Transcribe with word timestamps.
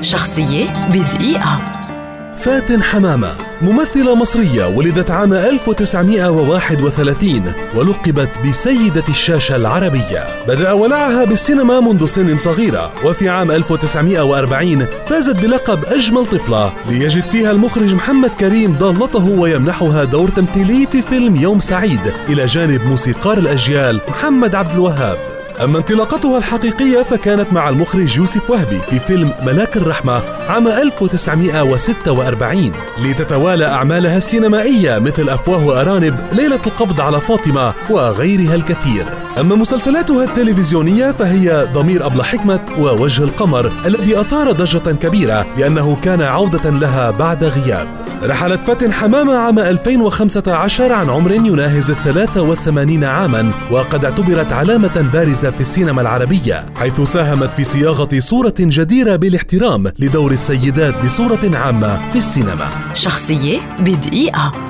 شخصية 0.00 0.88
بدقيقة. 0.92 1.60
فاتن 2.38 2.82
حمامة 2.82 3.32
ممثلة 3.62 4.14
مصرية 4.14 4.66
ولدت 4.66 5.10
عام 5.10 5.32
1931 5.32 7.52
ولقبت 7.74 8.28
بسيدة 8.48 9.04
الشاشة 9.08 9.56
العربية. 9.56 10.44
بدأ 10.48 10.72
ولعها 10.72 11.24
بالسينما 11.24 11.80
منذ 11.80 12.06
سن 12.06 12.38
صغيرة 12.38 12.92
وفي 13.04 13.28
عام 13.28 13.50
1940 13.50 14.86
فازت 15.06 15.42
بلقب 15.42 15.84
أجمل 15.84 16.26
طفلة 16.26 16.72
ليجد 16.88 17.24
فيها 17.24 17.50
المخرج 17.50 17.94
محمد 17.94 18.30
كريم 18.30 18.72
ضالته 18.72 19.30
ويمنحها 19.30 20.04
دور 20.04 20.28
تمثيلي 20.28 20.86
في 20.86 21.02
فيلم 21.02 21.36
يوم 21.36 21.60
سعيد 21.60 22.12
إلى 22.28 22.46
جانب 22.46 22.86
موسيقار 22.86 23.38
الأجيال 23.38 24.00
محمد 24.08 24.54
عبد 24.54 24.72
الوهاب. 24.72 25.29
أما 25.64 25.78
انطلاقتها 25.78 26.38
الحقيقية 26.38 27.02
فكانت 27.02 27.52
مع 27.52 27.68
المخرج 27.68 28.16
يوسف 28.16 28.50
وهبي 28.50 28.78
في 28.90 28.98
فيلم 28.98 29.32
ملاك 29.42 29.76
الرحمة 29.76 30.22
عام 30.48 30.68
1946 30.68 32.72
لتتوالى 33.02 33.66
أعمالها 33.66 34.16
السينمائية 34.16 34.98
مثل 34.98 35.28
أفواه 35.28 35.66
وأرانب 35.66 36.16
ليلة 36.32 36.60
القبض 36.66 37.00
على 37.00 37.20
فاطمة 37.20 37.74
وغيرها 37.90 38.54
الكثير. 38.54 39.04
أما 39.40 39.54
مسلسلاتها 39.54 40.24
التلفزيونية 40.24 41.12
فهي 41.12 41.68
ضمير 41.72 42.06
أبلة 42.06 42.24
حكمة 42.24 42.60
ووجه 42.78 43.24
القمر 43.24 43.72
الذي 43.86 44.20
أثار 44.20 44.52
ضجة 44.52 44.92
كبيرة 44.92 45.46
لأنه 45.58 45.96
كان 46.02 46.22
عودة 46.22 46.70
لها 46.70 47.10
بعد 47.10 47.44
غياب. 47.44 47.99
رحلت 48.22 48.62
فاتن 48.62 48.92
حمامة 48.92 49.36
عام 49.36 49.58
2015 49.58 50.92
عن 50.92 51.10
عمر 51.10 51.32
يناهز 51.32 51.90
الثلاثة 51.90 52.42
والثمانين 52.42 53.04
عاما 53.04 53.52
وقد 53.70 54.04
اعتبرت 54.04 54.52
علامة 54.52 55.10
بارزة 55.12 55.50
في 55.50 55.60
السينما 55.60 56.00
العربية 56.00 56.66
حيث 56.76 57.00
ساهمت 57.00 57.52
في 57.52 57.64
صياغة 57.64 58.20
صورة 58.20 58.54
جديرة 58.58 59.16
بالاحترام 59.16 59.92
لدور 59.98 60.30
السيدات 60.30 61.04
بصورة 61.04 61.56
عامة 61.56 62.10
في 62.12 62.18
السينما. 62.18 62.70
شخصية 62.94 63.58
بدقيقة. 63.80 64.69